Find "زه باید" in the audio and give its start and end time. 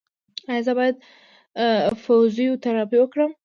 0.67-0.95